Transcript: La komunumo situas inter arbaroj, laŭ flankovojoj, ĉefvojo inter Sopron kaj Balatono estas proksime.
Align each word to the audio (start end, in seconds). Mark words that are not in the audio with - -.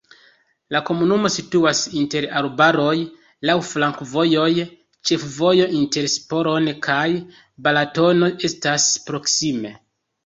La 0.75 0.79
komunumo 0.85 1.29
situas 1.33 1.81
inter 1.99 2.25
arbaroj, 2.39 2.95
laŭ 3.49 3.57
flankovojoj, 3.73 4.47
ĉefvojo 5.11 5.69
inter 5.83 6.11
Sopron 6.15 6.73
kaj 6.89 7.07
Balatono 7.69 8.35
estas 8.51 8.93
proksime. 9.09 9.79